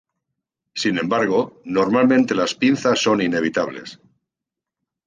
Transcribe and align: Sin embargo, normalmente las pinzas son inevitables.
Sin 0.73 0.97
embargo, 0.97 1.61
normalmente 1.63 2.33
las 2.33 2.55
pinzas 2.55 2.97
son 3.03 3.21
inevitables. 3.21 3.99